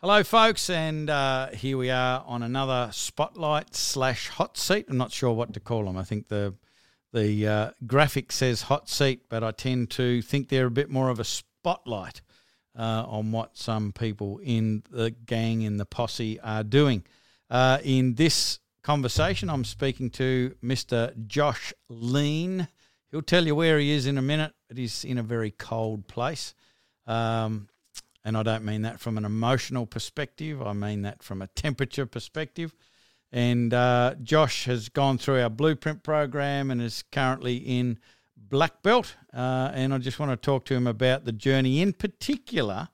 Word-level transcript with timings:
Hello, 0.00 0.22
folks, 0.22 0.70
and 0.70 1.10
uh, 1.10 1.48
here 1.48 1.76
we 1.76 1.90
are 1.90 2.22
on 2.24 2.44
another 2.44 2.88
spotlight 2.92 3.74
slash 3.74 4.28
hot 4.28 4.56
seat. 4.56 4.86
I'm 4.88 4.96
not 4.96 5.10
sure 5.10 5.32
what 5.32 5.52
to 5.54 5.58
call 5.58 5.86
them. 5.86 5.96
I 5.96 6.04
think 6.04 6.28
the 6.28 6.54
the 7.12 7.48
uh, 7.48 7.70
graphic 7.84 8.30
says 8.30 8.62
hot 8.62 8.88
seat, 8.88 9.22
but 9.28 9.42
I 9.42 9.50
tend 9.50 9.90
to 9.90 10.22
think 10.22 10.50
they're 10.50 10.66
a 10.66 10.70
bit 10.70 10.88
more 10.88 11.08
of 11.08 11.18
a 11.18 11.24
spotlight 11.24 12.20
uh, 12.78 13.06
on 13.08 13.32
what 13.32 13.56
some 13.56 13.90
people 13.90 14.38
in 14.38 14.84
the 14.88 15.10
gang 15.10 15.62
in 15.62 15.78
the 15.78 15.84
posse 15.84 16.38
are 16.42 16.62
doing. 16.62 17.02
Uh, 17.50 17.78
in 17.82 18.14
this 18.14 18.60
conversation, 18.84 19.50
I'm 19.50 19.64
speaking 19.64 20.10
to 20.10 20.54
Mr. 20.62 21.26
Josh 21.26 21.74
Lean. 21.88 22.68
He'll 23.10 23.20
tell 23.20 23.44
you 23.44 23.56
where 23.56 23.80
he 23.80 23.90
is 23.90 24.06
in 24.06 24.16
a 24.16 24.22
minute. 24.22 24.52
It 24.70 24.78
is 24.78 25.04
in 25.04 25.18
a 25.18 25.24
very 25.24 25.50
cold 25.50 26.06
place. 26.06 26.54
Um, 27.04 27.68
and 28.24 28.36
I 28.36 28.42
don't 28.42 28.64
mean 28.64 28.82
that 28.82 29.00
from 29.00 29.16
an 29.16 29.24
emotional 29.24 29.86
perspective, 29.86 30.60
I 30.62 30.72
mean 30.72 31.02
that 31.02 31.22
from 31.22 31.42
a 31.42 31.46
temperature 31.48 32.06
perspective. 32.06 32.74
And 33.30 33.74
uh, 33.74 34.14
Josh 34.22 34.64
has 34.64 34.88
gone 34.88 35.18
through 35.18 35.42
our 35.42 35.50
blueprint 35.50 36.02
program 36.02 36.70
and 36.70 36.80
is 36.80 37.04
currently 37.12 37.56
in 37.56 37.98
black 38.36 38.82
belt. 38.82 39.16
Uh, 39.34 39.70
and 39.74 39.92
I 39.92 39.98
just 39.98 40.18
want 40.18 40.32
to 40.32 40.36
talk 40.36 40.64
to 40.66 40.74
him 40.74 40.86
about 40.86 41.24
the 41.24 41.32
journey, 41.32 41.82
in 41.82 41.92
particular, 41.92 42.88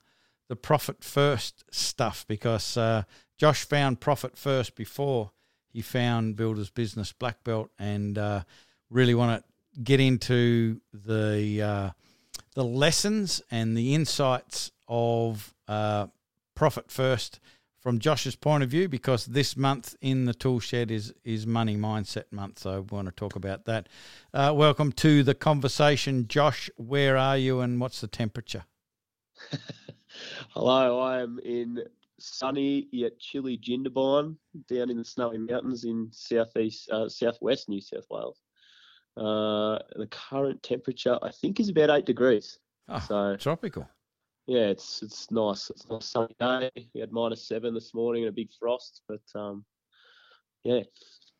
the 0.48 0.57
profit 0.57 1.05
first 1.05 1.65
stuff, 1.70 2.25
because 2.29 2.77
uh, 2.77 3.05
Josh 3.39 3.65
found 3.65 4.01
profit 4.01 4.37
first 4.37 4.75
before 4.75 5.31
he 5.69 5.83
found 5.83 6.37
Builder's 6.37 6.70
Business 6.70 7.12
black 7.12 7.43
belt, 7.43 7.70
and 7.79 8.17
uh, 8.17 8.45
really 8.91 9.15
want 9.15 9.43
to 9.43 9.81
get 9.83 9.98
into 9.98 10.81
the 10.93 11.61
uh, 11.61 11.91
the 12.55 12.65
lessons 12.65 13.43
and 13.51 13.77
the 13.77 13.95
insights 13.95 14.70
of 14.88 15.55
uh, 15.69 16.06
profit 16.55 16.91
first 16.91 17.41
from 17.84 17.98
Josh's 17.98 18.34
point 18.34 18.62
of 18.62 18.70
view 18.70 18.88
because 18.88 19.27
this 19.27 19.59
month 19.59 19.95
in 20.00 20.25
the 20.25 20.33
tool 20.33 20.59
shed 20.59 20.91
is 20.91 21.12
is 21.22 21.47
money 21.47 21.77
mindset 21.77 22.25
month. 22.31 22.61
So 22.61 22.77
I 22.77 22.78
want 22.78 23.09
to 23.09 23.12
talk 23.12 23.36
about 23.36 23.67
that. 23.67 23.89
Uh, 24.33 24.53
welcome 24.56 24.91
to 24.92 25.22
the 25.22 25.34
conversation, 25.34 26.27
Josh. 26.27 26.70
Where 26.77 27.17
are 27.19 27.36
you 27.36 27.61
and 27.61 27.78
what's 27.78 28.00
the 28.00 28.09
temperature? 28.09 28.64
Hello, 30.50 30.98
I 30.98 31.20
am 31.20 31.39
in 31.44 31.83
sunny 32.19 32.89
yet 32.91 33.19
chilly 33.19 33.59
Jindabyne 33.59 34.37
down 34.69 34.91
in 34.91 34.97
the 34.97 35.05
snowy 35.05 35.37
mountains 35.37 35.84
in 35.84 36.09
southeast 36.11 36.91
uh, 36.91 37.09
southwest 37.09 37.69
New 37.69 37.83
South 37.83 38.06
Wales. 38.11 38.41
Uh, 39.16 39.78
the 39.97 40.09
current 40.11 40.62
temperature 40.62 41.19
I 41.22 41.31
think 41.31 41.61
is 41.61 41.69
about 41.69 41.91
eight 41.91 42.06
degrees. 42.06 42.59
Oh, 42.89 42.98
so 42.98 43.37
tropical 43.37 43.87
yeah, 44.47 44.67
it's 44.67 45.03
it's 45.03 45.31
nice. 45.31 45.70
It's 45.70 45.84
a 45.87 45.92
nice 45.95 46.06
sunny 46.06 46.34
day. 46.39 46.70
We 46.95 47.00
had 47.00 47.12
minus 47.12 47.47
seven 47.47 47.75
this 47.75 47.95
morning 47.95 48.25
and 48.25 48.28
a 48.28 48.33
big 48.33 48.50
frost, 48.59 49.03
but 49.09 49.23
um, 49.34 49.64
yeah, 50.64 50.83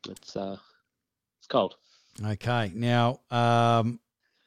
it's 0.09 0.35
uh, 0.35 0.57
it's 1.39 1.47
cold. 1.47 1.75
Okay, 2.25 2.71
now 2.73 3.19
um, 3.29 3.99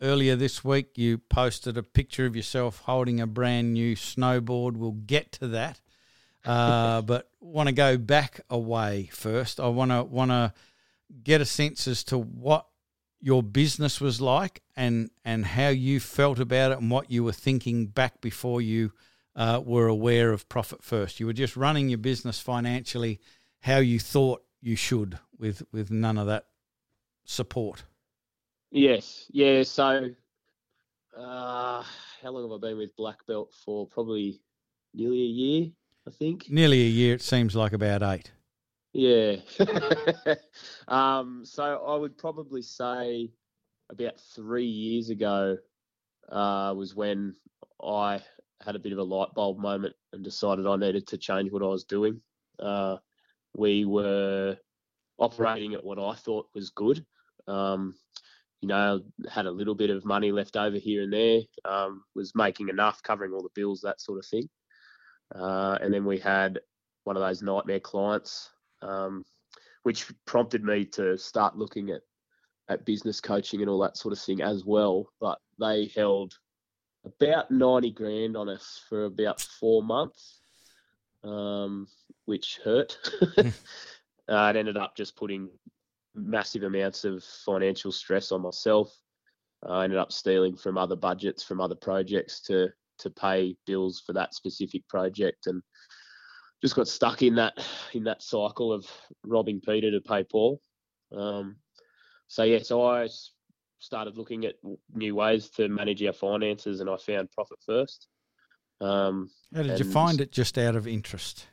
earlier 0.03 0.35
this 0.35 0.65
week 0.65 0.97
you 0.97 1.19
posted 1.19 1.77
a 1.77 1.83
picture 1.83 2.27
of 2.27 2.35
yourself 2.35 2.81
holding 2.81 3.21
a 3.21 3.27
brand 3.27 3.75
new 3.75 3.95
snowboard. 3.95 4.77
We'll 4.77 4.93
get 4.93 5.33
to 5.33 5.49
that, 5.49 5.81
uh, 6.45 7.03
but 7.03 7.31
want 7.41 7.69
to 7.69 7.75
go 7.75 7.97
back 7.97 8.41
away 8.51 9.09
first. 9.13 9.61
I 9.61 9.69
want 9.69 9.93
to 9.93 10.03
want 10.03 10.33
to 10.33 10.53
get 11.23 11.41
a 11.41 11.47
sense 11.47 11.87
as 11.87 12.03
to 12.05 12.19
what 12.19 12.67
your 13.21 13.43
business 13.43 14.01
was 14.01 14.21
like 14.21 14.63
and 14.77 15.11
and 15.25 15.45
how 15.45 15.69
you 15.69 16.01
felt 16.01 16.39
about 16.39 16.73
it 16.73 16.79
and 16.79 16.91
what 16.91 17.11
you 17.11 17.25
were 17.25 17.33
thinking 17.33 17.87
back 17.87 18.21
before 18.21 18.61
you 18.61 18.93
uh, 19.35 19.61
were 19.65 19.89
aware 19.89 20.33
of 20.33 20.49
profit 20.49 20.83
first. 20.83 21.21
You 21.21 21.27
were 21.27 21.33
just 21.33 21.57
running 21.57 21.89
your 21.89 21.99
business 21.99 22.41
financially 22.41 23.21
how 23.61 23.79
you 23.79 23.99
thought 23.99 24.43
you 24.61 24.77
should 24.77 25.19
with 25.39 25.63
with 25.73 25.91
none 25.91 26.19
of 26.19 26.27
that 26.27 26.47
support. 27.25 27.85
Yes, 28.71 29.27
yeah. 29.31 29.63
So, 29.63 30.11
uh, 31.17 31.83
how 32.23 32.31
long 32.31 32.51
have 32.51 32.53
I 32.53 32.69
been 32.69 32.79
with 32.79 32.97
Black 32.97 33.27
Belt 33.27 33.53
for? 33.65 33.87
Probably 33.87 34.41
nearly 34.95 35.23
a 35.23 35.27
year, 35.27 35.71
I 36.07 36.11
think. 36.11 36.51
Nearly 36.51 36.83
a 36.83 36.91
year. 36.91 37.15
It 37.15 37.23
seems 37.23 37.57
like 37.57 37.73
about 37.73 38.03
eight. 38.03 38.31
Yeah. 38.93 39.37
um, 40.89 41.45
so 41.45 41.85
I 41.87 41.97
would 41.97 42.17
probably 42.17 42.63
say 42.63 43.31
about 43.91 44.21
three 44.35 44.67
years 44.67 45.11
ago 45.11 45.57
uh, 46.31 46.75
was 46.77 46.95
when 46.95 47.35
I 47.83 48.21
had 48.63 48.77
a 48.77 48.81
bit 48.81 48.93
of 48.93 48.99
a 48.99 49.03
light 49.05 49.33
bulb 49.35 49.59
moment 49.59 49.95
and 50.13 50.25
decided 50.25 50.67
I 50.67 50.77
needed 50.77 51.07
to 51.09 51.19
change 51.19 51.51
what 51.53 51.63
I 51.63 51.67
was 51.67 51.85
doing. 51.85 52.21
Uh, 52.59 52.97
we 53.57 53.85
were 53.85 54.57
operating 55.19 55.75
at 55.75 55.85
what 55.85 55.99
I 55.99 56.15
thought 56.15 56.49
was 56.55 56.71
good. 56.71 57.05
Um, 57.47 57.95
you 58.61 58.69
know, 58.69 59.01
had 59.31 59.47
a 59.47 59.51
little 59.51 59.75
bit 59.75 59.91
of 59.91 60.05
money 60.05 60.33
left 60.33 60.57
over 60.57 60.77
here 60.77 61.03
and 61.05 61.13
there, 61.13 61.41
um, 61.65 62.03
was 62.15 62.35
making 62.35 62.69
enough, 62.69 63.03
covering 63.03 63.33
all 63.33 63.43
the 63.43 63.49
bills, 63.55 63.81
that 63.83 64.01
sort 64.01 64.19
of 64.19 64.27
thing. 64.27 64.49
Uh, 65.35 65.79
and 65.81 65.95
then 65.95 66.05
we 66.05 66.19
had 66.19 66.59
one 67.05 67.17
of 67.17 67.23
those 67.23 67.43
nightmare 67.43 67.81
clients 67.81 68.51
um, 68.83 69.25
which 69.83 70.07
prompted 70.27 70.65
me 70.65 70.85
to 70.85 71.17
start 71.17 71.57
looking 71.57 71.91
at 71.91 72.01
at 72.71 72.85
business 72.85 73.19
coaching 73.19 73.63
and 73.63 73.71
all 73.71 73.81
that 73.81 73.97
sort 73.97 74.13
of 74.13 74.21
thing 74.21 74.43
as 74.43 74.65
well. 74.65 75.09
But 75.21 75.39
they 75.59 75.91
held 75.95 76.35
about 77.05 77.51
ninety 77.51 77.91
grand 77.91 78.37
on 78.37 78.49
us 78.49 78.81
for 78.89 79.07
about 79.07 79.41
four 79.41 79.83
months, 79.83 80.41
um, 81.25 81.87
which 82.27 82.61
hurt. 82.65 82.99
uh, 83.39 84.53
it 84.53 84.57
ended 84.57 84.77
up 84.77 84.97
just 84.97 85.17
putting 85.17 85.49
massive 86.15 86.63
amounts 86.63 87.05
of 87.05 87.25
financial 87.45 87.93
stress 87.93 88.33
on 88.33 88.43
myself. 88.43 88.93
I 89.67 89.85
ended 89.85 89.99
up 89.99 90.13
stealing 90.13 90.57
from 90.57 90.79
other 90.79 90.97
budgets 90.97 91.43
from 91.43 91.61
other 91.61 91.75
projects 91.75 92.41
to 92.43 92.69
to 92.99 93.11
pay 93.11 93.57
bills 93.67 94.03
for 94.05 94.13
that 94.13 94.35
specific 94.35 94.87
project 94.89 95.47
and 95.47 95.63
just 96.63 96.75
got 96.75 96.89
stuck 96.89 97.23
in 97.23 97.37
that 97.37 97.59
in 97.93 98.05
that 98.05 98.23
cycle 98.23 98.73
of 98.73 98.87
robbing 99.25 99.61
Peter 99.61 99.91
to 99.91 100.01
pay 100.01 100.25
Paul. 100.25 100.61
Um, 101.13 101.57
so 102.27 102.43
yeah, 102.43 102.63
so 102.63 102.87
I 102.87 103.09
started 103.79 104.19
looking 104.19 104.45
at 104.45 104.57
new 104.95 105.15
ways 105.15 105.49
to 105.51 105.69
manage 105.69 106.03
our 106.03 106.13
finances, 106.13 106.81
and 106.81 106.91
I 106.91 106.97
found 106.97 107.31
Profit 107.33 107.59
First. 107.65 108.09
Um, 108.81 109.31
How 109.55 109.63
did 109.63 109.79
you 109.79 109.91
find 109.91 110.21
it? 110.21 110.33
Just 110.33 110.59
out 110.59 110.77
of 110.77 110.87
interest? 110.87 111.47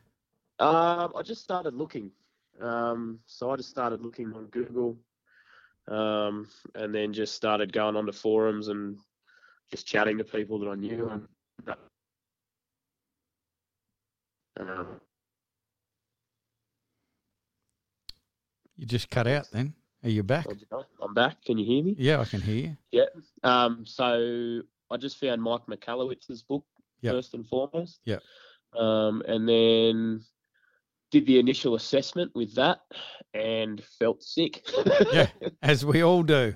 Um, 0.60 1.14
I 1.16 1.22
just 1.24 1.44
started 1.44 1.74
looking. 1.74 2.12
Um, 2.62 3.20
so 3.26 3.52
I 3.52 3.58
just 3.58 3.70
started 3.70 4.02
looking 4.02 4.34
on 4.34 4.46
Google, 4.46 4.98
um, 5.88 6.48
and 6.74 6.94
then 6.94 7.14
just 7.14 7.36
started 7.36 7.74
going 7.74 7.96
onto 7.96 8.12
forums 8.12 8.70
and 8.70 8.98
just 9.72 9.86
chatting 9.88 10.18
to 10.18 10.24
people 10.24 10.60
that 10.60 10.70
I 10.70 10.76
knew, 10.76 11.10
and 11.10 11.28
that 11.66 11.80
um, 14.60 15.00
you 18.78 18.86
just 18.86 19.10
cut 19.10 19.28
out 19.28 19.50
then. 19.52 19.74
Are 20.04 20.10
you 20.10 20.24
back? 20.24 20.46
I'm 21.02 21.14
back. 21.14 21.44
Can 21.44 21.58
you 21.58 21.66
hear 21.66 21.84
me? 21.84 21.96
Yeah, 21.98 22.22
I 22.22 22.26
can 22.26 22.42
hear 22.42 22.56
you. 22.56 22.78
Yeah. 22.92 23.06
Um, 23.44 23.86
so 23.86 24.62
I 24.92 24.98
just 24.98 25.20
found 25.20 25.42
Mike 25.42 25.66
Michalowicz's 25.68 26.44
book 26.44 26.64
yep. 27.02 27.14
first 27.14 27.34
and 27.34 27.48
foremost. 27.48 28.02
Yeah. 28.06 28.20
Um, 28.78 29.24
and 29.28 29.50
then 29.50 30.24
did 31.10 31.26
the 31.26 31.40
initial 31.40 31.76
assessment 31.76 32.32
with 32.36 32.54
that 32.56 32.82
and 33.34 33.84
felt 33.98 34.22
sick. 34.22 34.64
yeah, 35.12 35.28
as 35.64 35.86
we 35.86 36.04
all 36.04 36.24
do. 36.24 36.56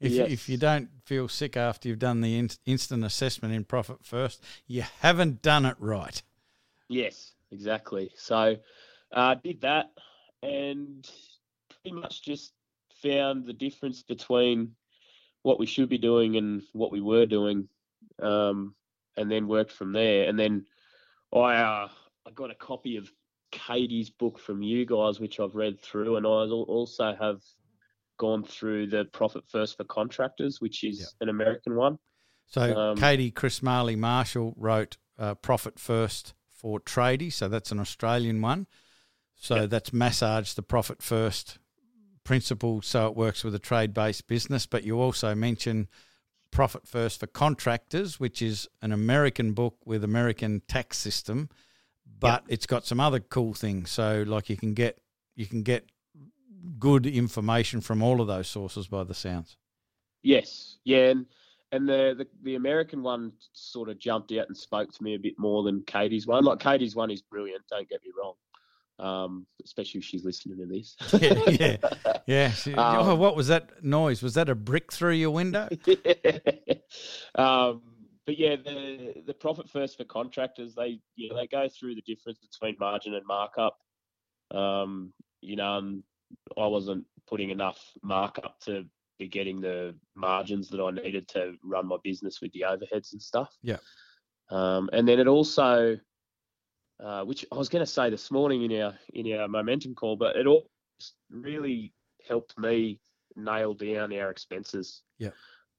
If, 0.00 0.12
yes. 0.12 0.30
if 0.30 0.48
you 0.48 0.56
don't 0.56 0.88
feel 1.04 1.26
sick 1.28 1.56
after 1.56 1.88
you've 1.88 1.98
done 1.98 2.20
the 2.20 2.38
in- 2.38 2.50
instant 2.66 3.04
assessment 3.04 3.54
in 3.54 3.64
Profit 3.64 4.04
First, 4.04 4.42
you 4.66 4.84
haven't 5.00 5.42
done 5.42 5.66
it 5.66 5.76
right. 5.78 6.22
Yes 6.88 7.35
exactly. 7.50 8.10
So 8.16 8.56
uh, 9.12 9.34
did 9.42 9.60
that 9.62 9.86
and 10.42 11.08
pretty 11.68 11.96
much 11.96 12.22
just 12.22 12.52
found 13.02 13.46
the 13.46 13.52
difference 13.52 14.02
between 14.02 14.72
what 15.42 15.58
we 15.58 15.66
should 15.66 15.88
be 15.88 15.98
doing 15.98 16.36
and 16.36 16.62
what 16.72 16.90
we 16.90 17.00
were 17.00 17.26
doing, 17.26 17.68
um, 18.20 18.74
and 19.16 19.30
then 19.30 19.46
worked 19.46 19.72
from 19.72 19.92
there. 19.92 20.28
And 20.28 20.38
then 20.38 20.66
I 21.32 21.56
uh, 21.56 21.88
I 22.26 22.30
got 22.34 22.50
a 22.50 22.54
copy 22.54 22.96
of 22.96 23.10
Katie's 23.52 24.10
book 24.10 24.38
from 24.38 24.62
you 24.62 24.84
guys, 24.84 25.20
which 25.20 25.38
I've 25.38 25.54
read 25.54 25.80
through, 25.80 26.16
and 26.16 26.26
I 26.26 26.30
also 26.30 27.14
have 27.18 27.40
gone 28.18 28.42
through 28.42 28.88
the 28.88 29.04
Profit 29.06 29.44
First 29.48 29.76
for 29.76 29.84
Contractors, 29.84 30.60
which 30.60 30.82
is 30.84 31.00
yep. 31.00 31.08
an 31.20 31.28
American 31.28 31.76
one. 31.76 31.98
So 32.46 32.76
um, 32.76 32.96
Katie 32.96 33.30
Chris 33.30 33.62
Marley 33.62 33.96
Marshall 33.96 34.54
wrote 34.56 34.96
uh, 35.18 35.34
Profit 35.34 35.78
First 35.78 36.34
for 36.66 36.80
tradies. 36.80 37.34
So 37.34 37.46
that's 37.46 37.70
an 37.70 37.78
Australian 37.78 38.42
one. 38.42 38.66
So 39.36 39.54
yep. 39.54 39.70
that's 39.70 39.92
massage 39.92 40.54
the 40.54 40.62
profit 40.62 41.00
first 41.00 41.58
principle 42.24 42.82
so 42.82 43.06
it 43.06 43.14
works 43.14 43.44
with 43.44 43.54
a 43.54 43.60
trade 43.60 43.94
based 43.94 44.26
business. 44.26 44.66
But 44.66 44.82
you 44.82 45.00
also 45.00 45.32
mention 45.32 45.86
Profit 46.50 46.88
First 46.88 47.20
for 47.20 47.28
Contractors, 47.28 48.18
which 48.18 48.42
is 48.42 48.66
an 48.82 48.90
American 48.90 49.52
book 49.52 49.76
with 49.84 50.02
American 50.02 50.60
tax 50.66 50.98
system. 50.98 51.50
but 52.18 52.42
it's 52.48 52.66
got 52.66 52.84
some 52.84 52.98
other 52.98 53.20
cool 53.20 53.54
things. 53.54 53.92
So 53.92 54.24
like 54.26 54.50
you 54.50 54.56
can 54.56 54.74
get 54.74 54.98
you 55.36 55.46
can 55.46 55.62
get 55.62 55.88
good 56.80 57.06
information 57.06 57.80
from 57.80 58.02
all 58.02 58.20
of 58.20 58.26
those 58.26 58.48
sources 58.48 58.88
by 58.88 59.04
the 59.04 59.14
sounds. 59.14 59.56
Yes, 60.20 60.78
yeah, 60.82 61.10
and 61.10 61.26
and 61.72 61.88
the, 61.88 62.14
the 62.16 62.26
the 62.42 62.54
American 62.54 63.02
one 63.02 63.32
sort 63.52 63.88
of 63.88 63.98
jumped 63.98 64.32
out 64.32 64.46
and 64.48 64.56
spoke 64.56 64.92
to 64.92 65.02
me 65.02 65.14
a 65.14 65.18
bit 65.18 65.34
more 65.38 65.62
than 65.62 65.82
Katie's 65.86 66.26
one. 66.26 66.44
Like 66.44 66.60
Katie's 66.60 66.94
one 66.94 67.10
is 67.10 67.22
brilliant. 67.22 67.62
Don't 67.70 67.88
get 67.88 68.00
me 68.04 68.12
wrong. 68.16 68.34
Um, 68.98 69.46
especially 69.62 69.98
if 69.98 70.04
she's 70.04 70.24
listening 70.24 70.58
to 70.58 70.66
this. 70.66 70.96
yeah, 71.20 71.42
yeah, 71.48 71.76
yeah. 72.26 72.50
She, 72.52 72.74
um, 72.74 73.08
oh, 73.08 73.14
what 73.14 73.36
was 73.36 73.48
that 73.48 73.84
noise? 73.84 74.22
Was 74.22 74.34
that 74.34 74.48
a 74.48 74.54
brick 74.54 74.92
through 74.92 75.14
your 75.14 75.30
window? 75.30 75.68
um, 77.34 77.82
but 78.24 78.38
yeah, 78.38 78.56
the 78.56 79.22
the 79.26 79.34
profit 79.34 79.68
first 79.68 79.98
for 79.98 80.04
contractors, 80.04 80.74
they 80.74 81.00
yeah 81.16 81.34
they 81.34 81.46
go 81.46 81.68
through 81.68 81.96
the 81.96 82.02
difference 82.02 82.38
between 82.38 82.76
margin 82.78 83.14
and 83.14 83.26
markup. 83.26 83.78
Um, 84.52 85.12
you 85.42 85.56
know, 85.56 86.00
I 86.56 86.66
wasn't 86.66 87.04
putting 87.26 87.50
enough 87.50 87.80
markup 88.02 88.60
to 88.60 88.86
be 89.18 89.28
getting 89.28 89.60
the 89.60 89.94
margins 90.14 90.68
that 90.70 90.80
I 90.80 90.90
needed 90.90 91.28
to 91.28 91.54
run 91.62 91.86
my 91.86 91.96
business 92.02 92.40
with 92.40 92.52
the 92.52 92.64
overheads 92.68 93.12
and 93.12 93.22
stuff. 93.22 93.54
Yeah. 93.62 93.78
Um, 94.50 94.90
and 94.92 95.06
then 95.06 95.18
it 95.18 95.26
also, 95.26 95.98
uh, 97.02 97.24
which 97.24 97.44
I 97.52 97.56
was 97.56 97.68
going 97.68 97.84
to 97.84 97.90
say 97.90 98.10
this 98.10 98.30
morning 98.30 98.70
in 98.70 98.80
our 98.80 98.94
in 99.12 99.32
our 99.32 99.48
momentum 99.48 99.94
call, 99.94 100.16
but 100.16 100.36
it 100.36 100.46
all 100.46 100.70
really 101.30 101.92
helped 102.28 102.58
me 102.58 103.00
nail 103.34 103.74
down 103.74 104.12
our 104.12 104.30
expenses. 104.30 105.02
Yeah. 105.18 105.30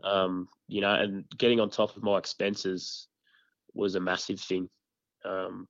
Um, 0.04 0.48
you 0.68 0.82
know, 0.82 0.94
and 0.94 1.26
getting 1.38 1.60
on 1.60 1.70
top 1.70 1.96
of 1.96 2.04
my 2.04 2.18
expenses 2.18 3.08
was 3.74 3.96
a 3.96 4.00
massive 4.00 4.40
thing. 4.40 4.70
Um, 5.26 5.68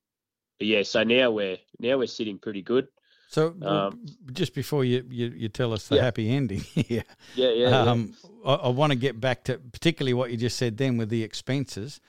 but 0.59 0.67
yeah, 0.67 0.83
so 0.83 1.03
now 1.03 1.31
we're 1.31 1.57
now 1.79 1.97
we're 1.97 2.07
sitting 2.07 2.39
pretty 2.39 2.61
good. 2.61 2.87
So 3.29 3.53
um, 3.61 4.05
just 4.31 4.55
before 4.55 4.85
you, 4.85 5.05
you, 5.09 5.27
you, 5.27 5.49
tell 5.49 5.73
us 5.73 5.87
the 5.87 5.97
yeah. 5.97 6.03
happy 6.03 6.31
ending 6.31 6.59
here, 6.61 7.03
yeah, 7.35 7.49
yeah, 7.49 7.81
um, 7.81 8.15
yeah. 8.45 8.51
I, 8.51 8.53
I 8.55 8.67
want 8.69 8.91
to 8.91 8.97
get 8.97 9.19
back 9.19 9.43
to 9.45 9.57
particularly 9.57 10.13
what 10.13 10.31
you 10.31 10.37
just 10.37 10.57
said 10.57 10.77
then 10.77 10.97
with 10.97 11.09
the 11.09 11.23
expenses. 11.23 11.99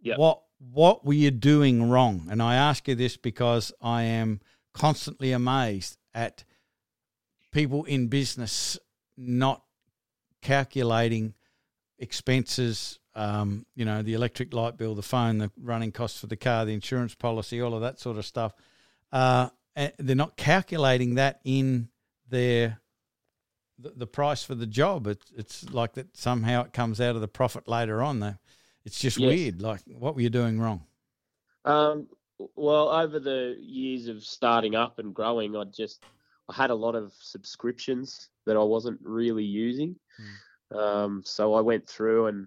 Yeah. 0.00 0.16
What 0.16 0.42
what 0.58 1.04
were 1.06 1.14
you 1.14 1.30
doing 1.30 1.88
wrong? 1.88 2.26
And 2.30 2.42
I 2.42 2.56
ask 2.56 2.86
you 2.88 2.94
this 2.94 3.16
because 3.16 3.72
I 3.80 4.02
am 4.02 4.40
constantly 4.74 5.32
amazed 5.32 5.96
at 6.14 6.44
people 7.52 7.84
in 7.84 8.08
business 8.08 8.78
not 9.16 9.62
calculating 10.42 11.34
expenses. 11.98 12.98
Um, 13.14 13.66
you 13.74 13.84
know, 13.84 14.02
the 14.02 14.14
electric 14.14 14.52
light 14.52 14.76
bill, 14.76 14.94
the 14.94 15.02
phone, 15.02 15.38
the 15.38 15.50
running 15.60 15.92
costs 15.92 16.20
for 16.20 16.26
the 16.26 16.36
car, 16.36 16.64
the 16.64 16.74
insurance 16.74 17.14
policy, 17.14 17.60
all 17.60 17.74
of 17.74 17.80
that 17.80 17.98
sort 17.98 18.16
of 18.16 18.26
stuff. 18.26 18.52
Uh, 19.10 19.48
they're 19.98 20.16
not 20.16 20.36
calculating 20.36 21.14
that 21.16 21.40
in 21.44 21.88
their 22.28 22.80
the, 23.78 23.92
the 23.96 24.06
price 24.06 24.42
for 24.42 24.54
the 24.54 24.66
job. 24.66 25.06
It's 25.06 25.30
it's 25.36 25.70
like 25.70 25.94
that 25.94 26.16
somehow 26.16 26.64
it 26.64 26.72
comes 26.72 27.00
out 27.00 27.14
of 27.14 27.20
the 27.20 27.28
profit 27.28 27.68
later 27.68 28.02
on. 28.02 28.20
Though 28.20 28.36
it's 28.84 29.00
just 29.00 29.18
yes. 29.18 29.28
weird. 29.28 29.62
Like 29.62 29.80
what 29.86 30.14
were 30.14 30.20
you 30.20 30.30
doing 30.30 30.60
wrong? 30.60 30.82
Um, 31.64 32.08
well, 32.56 32.88
over 32.88 33.18
the 33.18 33.56
years 33.60 34.08
of 34.08 34.24
starting 34.24 34.74
up 34.74 34.98
and 34.98 35.14
growing, 35.14 35.56
I 35.56 35.64
just 35.64 36.04
I 36.48 36.54
had 36.54 36.70
a 36.70 36.74
lot 36.74 36.94
of 36.94 37.12
subscriptions 37.20 38.30
that 38.46 38.56
I 38.56 38.62
wasn't 38.62 39.00
really 39.02 39.44
using. 39.44 39.96
Mm. 40.72 40.78
Um, 40.78 41.22
so 41.24 41.54
I 41.54 41.60
went 41.60 41.88
through 41.88 42.26
and 42.26 42.46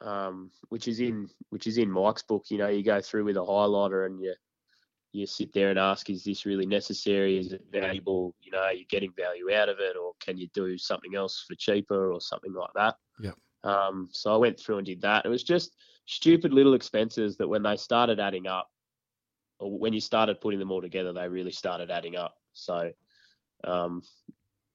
um, 0.00 0.50
which 0.68 0.88
is 0.88 1.00
in 1.00 1.28
which 1.50 1.66
is 1.66 1.78
in 1.78 1.90
Mike's 1.90 2.22
book. 2.22 2.44
You 2.48 2.58
know, 2.58 2.68
you 2.68 2.82
go 2.82 3.00
through 3.00 3.24
with 3.24 3.36
a 3.36 3.40
highlighter 3.40 4.06
and 4.06 4.20
you 4.20 4.34
you 5.12 5.26
sit 5.26 5.52
there 5.52 5.70
and 5.70 5.78
ask, 5.78 6.08
is 6.08 6.24
this 6.24 6.46
really 6.46 6.66
necessary? 6.66 7.38
Is 7.38 7.52
it 7.52 7.64
valuable? 7.72 8.34
You 8.40 8.52
know, 8.52 8.62
are 8.62 8.72
you 8.72 8.84
getting 8.86 9.12
value 9.16 9.52
out 9.52 9.68
of 9.68 9.78
it, 9.80 9.96
or 9.96 10.12
can 10.20 10.38
you 10.38 10.48
do 10.54 10.78
something 10.78 11.14
else 11.16 11.44
for 11.46 11.54
cheaper 11.56 12.12
or 12.12 12.20
something 12.20 12.52
like 12.52 12.70
that? 12.74 12.96
Yeah. 13.20 13.32
Um, 13.64 14.08
so 14.12 14.32
I 14.32 14.36
went 14.36 14.58
through 14.58 14.78
and 14.78 14.86
did 14.86 15.00
that. 15.02 15.26
It 15.26 15.28
was 15.28 15.42
just 15.42 15.74
stupid 16.06 16.52
little 16.52 16.74
expenses 16.74 17.36
that 17.36 17.48
when 17.48 17.62
they 17.62 17.76
started 17.76 18.20
adding 18.20 18.46
up, 18.46 18.68
or 19.58 19.78
when 19.78 19.92
you 19.92 20.00
started 20.00 20.40
putting 20.40 20.60
them 20.60 20.70
all 20.70 20.80
together, 20.80 21.12
they 21.12 21.28
really 21.28 21.52
started 21.52 21.90
adding 21.90 22.16
up. 22.16 22.36
So, 22.52 22.92
um, 23.64 24.02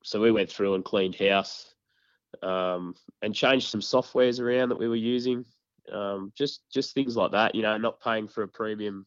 so 0.04 0.22
we 0.22 0.32
went 0.32 0.52
through 0.52 0.76
and 0.76 0.86
cleaned 0.86 1.16
house, 1.16 1.74
um, 2.44 2.94
and 3.22 3.34
changed 3.34 3.70
some 3.70 3.82
softwares 3.82 4.40
around 4.40 4.70
that 4.70 4.80
we 4.80 4.90
were 4.90 4.96
using. 4.96 5.46
Um, 5.92 6.34
just 6.36 6.64
just 6.74 6.94
things 6.94 7.16
like 7.16 7.32
that. 7.32 7.56
You 7.56 7.62
know, 7.62 7.78
not 7.78 8.02
paying 8.02 8.28
for 8.28 8.44
a 8.44 8.48
premium 8.48 9.06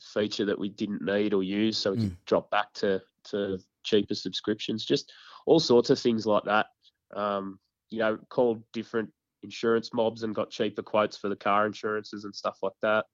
feature 0.00 0.44
that 0.44 0.58
we 0.58 0.68
didn't 0.68 1.02
need 1.02 1.34
or 1.34 1.42
use, 1.42 1.78
so 1.78 1.92
we 1.92 1.98
mm. 1.98 2.00
could 2.02 2.24
drop 2.26 2.50
back 2.50 2.72
to 2.74 3.00
to 3.30 3.58
cheaper 3.82 4.14
subscriptions. 4.14 4.84
Just 4.84 5.12
all 5.46 5.60
sorts 5.60 5.90
of 5.90 5.98
things 5.98 6.26
like 6.26 6.44
that. 6.44 6.66
Um, 7.14 7.58
you 7.90 7.98
know, 7.98 8.18
called 8.28 8.62
different 8.72 9.10
insurance 9.42 9.90
mobs 9.92 10.22
and 10.22 10.34
got 10.34 10.50
cheaper 10.50 10.82
quotes 10.82 11.16
for 11.16 11.28
the 11.28 11.36
car 11.36 11.66
insurances 11.66 12.24
and 12.24 12.34
stuff 12.34 12.58
like 12.62 12.72
that. 12.80 13.04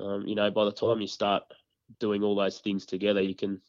Um, 0.00 0.26
you 0.26 0.34
know, 0.34 0.50
by 0.50 0.64
the 0.64 0.72
time 0.72 1.00
you 1.00 1.06
start 1.06 1.42
doing 1.98 2.22
all 2.22 2.36
those 2.36 2.58
things 2.58 2.86
together, 2.86 3.20
you 3.20 3.34
can 3.34 3.60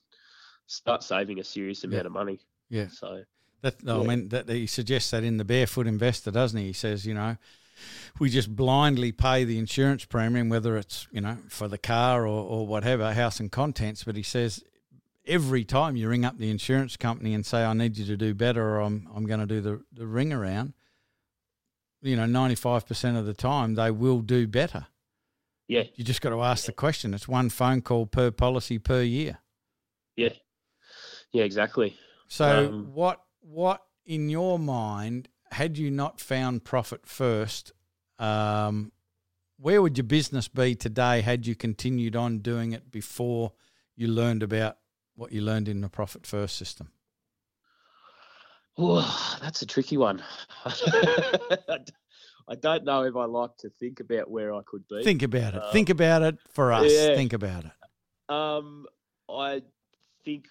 start 0.67 1.03
saving 1.03 1.39
a 1.39 1.43
serious 1.43 1.83
amount 1.83 2.03
yeah. 2.03 2.07
of 2.07 2.11
money. 2.11 2.39
Yeah. 2.69 2.87
So 2.87 3.23
that 3.61 3.83
no, 3.83 3.97
yeah. 3.97 4.03
I 4.03 4.15
mean 4.15 4.29
that 4.29 4.49
he 4.49 4.67
suggests 4.67 5.11
that 5.11 5.23
in 5.23 5.37
the 5.37 5.45
Barefoot 5.45 5.87
Investor, 5.87 6.31
doesn't 6.31 6.59
he? 6.59 6.67
He 6.67 6.73
says, 6.73 7.05
you 7.05 7.13
know, 7.13 7.37
we 8.19 8.29
just 8.29 8.55
blindly 8.55 9.11
pay 9.11 9.43
the 9.43 9.57
insurance 9.57 10.05
premium, 10.05 10.49
whether 10.49 10.77
it's 10.77 11.07
you 11.11 11.21
know 11.21 11.37
for 11.49 11.67
the 11.67 11.77
car 11.77 12.27
or, 12.27 12.43
or 12.43 12.67
whatever, 12.67 13.13
house 13.13 13.39
and 13.39 13.51
contents. 13.51 14.03
But 14.03 14.15
he 14.15 14.23
says 14.23 14.63
every 15.25 15.63
time 15.63 15.95
you 15.95 16.09
ring 16.09 16.25
up 16.25 16.37
the 16.37 16.49
insurance 16.49 16.97
company 16.97 17.33
and 17.33 17.45
say, 17.45 17.63
"I 17.63 17.73
need 17.73 17.97
you 17.97 18.05
to 18.05 18.17
do 18.17 18.33
better," 18.33 18.75
or 18.75 18.81
"I'm 18.81 19.07
I'm 19.13 19.25
going 19.25 19.39
to 19.39 19.45
do 19.45 19.61
the 19.61 19.81
the 19.91 20.07
ring 20.07 20.33
around," 20.33 20.73
you 22.01 22.15
know, 22.15 22.25
ninety 22.25 22.55
five 22.55 22.85
percent 22.85 23.17
of 23.17 23.25
the 23.25 23.33
time 23.33 23.75
they 23.75 23.91
will 23.91 24.21
do 24.21 24.47
better. 24.47 24.87
Yeah, 25.67 25.83
you 25.95 26.03
just 26.03 26.21
got 26.21 26.31
to 26.31 26.41
ask 26.41 26.65
the 26.65 26.73
question. 26.73 27.13
It's 27.13 27.27
one 27.27 27.49
phone 27.49 27.81
call 27.81 28.05
per 28.05 28.31
policy 28.31 28.77
per 28.77 29.01
year. 29.01 29.39
Yeah, 30.15 30.33
yeah, 31.31 31.43
exactly. 31.43 31.97
So 32.27 32.69
um, 32.69 32.93
what 32.93 33.21
what 33.41 33.81
in 34.05 34.29
your 34.29 34.59
mind 34.59 35.29
had 35.51 35.77
you 35.77 35.91
not 35.91 36.19
found 36.19 36.63
profit 36.63 37.05
first, 37.05 37.73
um, 38.19 38.91
where 39.59 39.81
would 39.81 39.97
your 39.97 40.05
business 40.05 40.47
be 40.47 40.75
today 40.75 41.21
had 41.21 41.45
you 41.45 41.55
continued 41.55 42.15
on 42.15 42.39
doing 42.39 42.71
it 42.71 42.91
before 42.91 43.53
you 43.95 44.07
learned 44.07 44.43
about 44.43 44.77
what 45.15 45.31
you 45.31 45.41
learned 45.41 45.67
in 45.67 45.81
the 45.81 45.89
profit 45.89 46.25
first 46.25 46.57
system? 46.57 46.91
Oh, 48.77 49.37
that's 49.41 49.61
a 49.61 49.65
tricky 49.65 49.97
one. 49.97 50.23
I 50.65 52.55
don't 52.59 52.83
know 52.83 53.03
if 53.03 53.15
I 53.15 53.25
like 53.25 53.55
to 53.57 53.69
think 53.69 53.99
about 53.99 54.31
where 54.31 54.53
I 54.53 54.61
could 54.65 54.87
be. 54.87 55.03
Think 55.03 55.23
about 55.23 55.53
it. 55.53 55.63
Um, 55.63 55.71
think 55.71 55.89
about 55.89 56.21
it 56.23 56.37
for 56.53 56.71
us. 56.73 56.91
Yeah. 56.91 57.15
Think 57.15 57.33
about 57.33 57.65
it. 57.65 58.33
Um, 58.33 58.87
I 59.29 59.61
think 60.25 60.45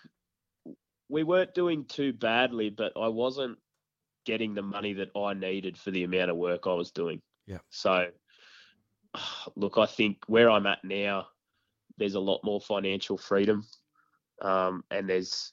we 1.08 1.24
weren't 1.24 1.54
doing 1.54 1.84
too 1.86 2.12
badly, 2.12 2.70
but 2.70 2.92
I 2.96 3.08
wasn't 3.08 3.58
getting 4.30 4.54
the 4.54 4.62
money 4.62 4.92
that 4.92 5.10
I 5.16 5.34
needed 5.34 5.76
for 5.76 5.90
the 5.90 6.04
amount 6.04 6.30
of 6.30 6.36
work 6.36 6.68
I 6.68 6.74
was 6.74 6.92
doing. 6.92 7.20
Yeah. 7.48 7.58
So, 7.70 8.06
look, 9.56 9.76
I 9.76 9.86
think 9.86 10.18
where 10.28 10.48
I'm 10.48 10.68
at 10.68 10.84
now, 10.84 11.26
there's 11.98 12.14
a 12.14 12.20
lot 12.20 12.44
more 12.44 12.60
financial 12.60 13.18
freedom, 13.18 13.66
um, 14.40 14.84
and 14.92 15.10
there's 15.10 15.52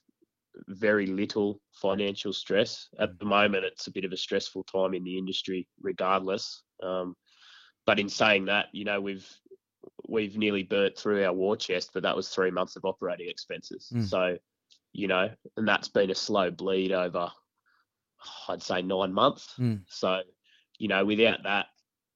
very 0.68 1.06
little 1.06 1.60
financial 1.72 2.32
stress. 2.32 2.88
At 3.00 3.18
the 3.18 3.24
moment, 3.24 3.64
it's 3.64 3.88
a 3.88 3.90
bit 3.90 4.04
of 4.04 4.12
a 4.12 4.16
stressful 4.16 4.62
time 4.62 4.94
in 4.94 5.02
the 5.02 5.18
industry, 5.18 5.66
regardless. 5.82 6.62
Um, 6.80 7.16
but 7.84 7.98
in 7.98 8.08
saying 8.08 8.44
that, 8.44 8.66
you 8.72 8.84
know, 8.84 9.00
we've 9.00 9.28
we've 10.08 10.36
nearly 10.36 10.62
burnt 10.62 10.96
through 10.96 11.24
our 11.24 11.32
war 11.32 11.56
chest, 11.56 11.90
but 11.92 12.04
that 12.04 12.14
was 12.14 12.28
three 12.28 12.52
months 12.52 12.76
of 12.76 12.84
operating 12.84 13.28
expenses. 13.28 13.90
Mm. 13.92 14.06
So, 14.06 14.38
you 14.92 15.08
know, 15.08 15.30
and 15.56 15.66
that's 15.66 15.88
been 15.88 16.12
a 16.12 16.14
slow 16.14 16.52
bleed 16.52 16.92
over 16.92 17.28
I'd 18.48 18.62
say 18.62 18.82
nine 18.82 19.12
months. 19.12 19.54
Mm. 19.58 19.82
So, 19.88 20.20
you 20.78 20.88
know, 20.88 21.04
without 21.04 21.42
that, 21.44 21.66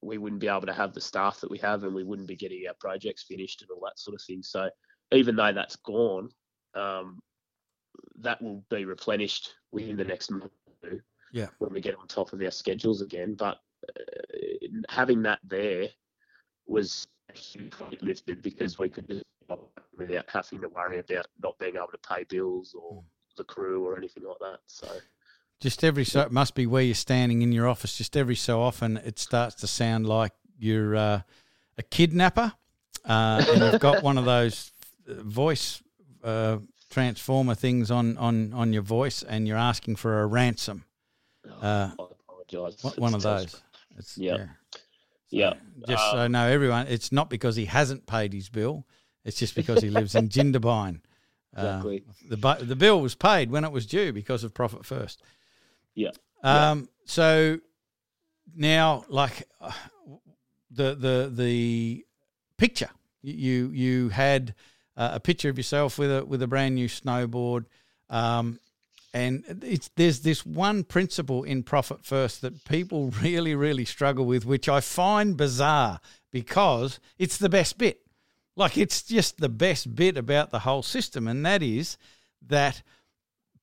we 0.03 0.19
wouldn't 0.19 0.41
be 0.41 0.49
able 0.49 0.63
to 0.63 0.73
have 0.73 0.95
the 0.95 1.01
staff 1.01 1.41
that 1.41 1.51
we 1.51 1.59
have 1.59 1.85
and 1.85 1.95
we 1.95 2.05
wouldn't 2.05 2.29
be 2.29 2.37
getting 2.37 2.65
our 2.67 2.75
projects 2.81 3.23
finished 3.23 3.63
and 3.63 3.71
all 3.71 3.83
that 3.85 3.99
sort 3.99 4.15
of 4.15 4.23
thing. 4.23 4.43
So, 4.43 4.69
even 5.13 5.37
though 5.37 5.53
that's 5.53 5.77
gone, 5.77 6.31
um, 6.75 7.21
that 8.21 8.41
will 8.43 8.65
be 8.71 8.85
replenished 8.85 9.53
within 9.71 9.97
the 9.97 10.05
next 10.05 10.31
month 10.31 10.53
yeah. 11.33 11.49
when 11.59 11.73
we 11.73 11.81
get 11.81 11.97
on 11.99 12.07
top 12.07 12.33
of 12.33 12.41
our 12.41 12.51
schedules 12.51 13.01
again. 13.01 13.35
But 13.35 13.59
uh, 13.89 14.69
having 14.89 15.23
that 15.23 15.41
there 15.45 15.89
was 16.67 17.07
hugely 17.35 17.99
lifted 18.01 18.43
because 18.43 18.79
we 18.79 18.89
could 18.89 19.09
just 19.09 19.25
without 19.97 20.25
having 20.29 20.61
to 20.61 20.69
worry 20.69 20.99
about 20.99 21.27
not 21.43 21.59
being 21.59 21.77
able 21.77 21.89
to 21.89 21.99
pay 22.09 22.25
bills 22.25 22.75
or 22.79 23.03
mm. 23.03 23.05
the 23.37 23.45
crew 23.45 23.85
or 23.85 23.97
anything 23.97 24.25
like 24.25 24.39
that. 24.41 24.59
So 24.67 24.89
just 25.63 25.83
every 25.85 26.05
so 26.05 26.21
it 26.21 26.33
must 26.33 26.55
be 26.55 26.67
where 26.67 26.83
you're 26.83 26.95
standing 26.95 27.41
in 27.43 27.53
your 27.53 27.69
office. 27.69 27.97
Just 27.97 28.17
every 28.17 28.35
so 28.37 28.61
often, 28.61 28.97
it 28.99 29.19
starts 29.19 29.55
to 29.57 29.67
sound 29.67 30.07
like 30.07 30.33
you're 30.59 30.95
uh, 30.97 31.21
a 31.79 31.83
kidnapper 31.85 32.53
uh, 33.05 33.45
and 33.49 33.61
you've 33.63 33.81
got 33.81 34.03
one 34.03 34.19
of 34.19 34.25
those 34.25 34.73
voice 35.07 35.81
uh, 36.25 36.59
transformer 36.91 37.55
things 37.55 37.91
on, 37.91 38.19
on, 38.19 38.53
on 38.53 38.73
your 38.73 38.83
voice, 38.83 39.23
and 39.23 39.47
you're 39.49 39.57
asking 39.57 39.97
for 39.97 40.23
a 40.23 40.27
ransom. 40.27 40.85
Uh, 41.63 41.91
I 41.99 42.05
apologise. 42.29 42.99
one- 42.99 43.15
of 43.15 43.23
those. 43.23 43.61
It's, 43.99 44.19
Yeah. 44.19 44.37
yeah. 44.37 44.47
Yeah. 45.31 45.55
Just 45.89 46.03
Uh, 46.05 46.13
so 46.13 46.27
no, 46.29 46.47
everyone, 46.47 46.89
it's 46.89 47.11
not 47.11 47.31
because 47.31 47.57
he 47.57 47.65
hasn't 47.65 48.07
paid 48.07 48.33
his 48.35 48.49
bill. 48.51 48.85
It's 49.25 49.39
just 49.39 49.55
because 49.55 49.81
he 49.83 49.89
lives 49.91 50.15
in 50.15 50.29
Jindabyne. 50.37 51.01
Exactly. 51.55 52.03
the 52.29 52.37
the 52.63 52.77
bill 52.77 53.01
was 53.01 53.15
paid 53.15 53.51
when 53.51 53.65
it 53.65 53.73
was 53.73 53.87
due 53.87 54.13
because 54.13 54.43
of 54.45 54.53
profit 54.55 54.85
first. 54.87 55.23
Yeah. 55.95 56.11
Um. 56.43 56.89
So 57.05 57.59
now, 58.55 59.05
like 59.09 59.49
uh, 59.61 59.73
the 60.71 60.95
the 60.95 61.33
the 61.33 62.05
picture 62.57 62.91
you 63.23 63.71
you 63.71 64.09
had 64.11 64.55
uh, 64.97 65.11
a 65.15 65.21
picture 65.21 65.49
of 65.49 65.57
yourself 65.57 65.99
with 65.99 66.11
a 66.11 66.25
with 66.25 66.43
a 66.43 66.47
brand 66.47 66.75
new 66.75 66.89
snowboard. 66.89 67.67
Um, 68.11 68.59
and 69.15 69.45
it's 69.63 69.91
there's 69.97 70.21
this 70.21 70.45
one 70.47 70.85
principle 70.85 71.45
in 71.45 71.63
profit 71.63 72.05
first 72.05 72.41
that 72.41 72.65
people 72.65 73.11
really 73.23 73.55
really 73.55 73.85
struggle 73.85 74.25
with, 74.25 74.47
which 74.47 74.69
I 74.69 74.81
find 74.81 75.37
bizarre 75.37 76.01
because 76.31 76.99
it's 77.19 77.37
the 77.37 77.49
best 77.49 77.79
bit. 77.79 78.01
Like 78.57 78.77
it's 78.77 79.03
just 79.03 79.39
the 79.39 79.49
best 79.49 79.95
bit 79.95 80.17
about 80.17 80.51
the 80.51 80.61
whole 80.61 80.83
system, 80.83 81.27
and 81.29 81.45
that 81.47 81.63
is 81.63 81.97
that 82.47 82.83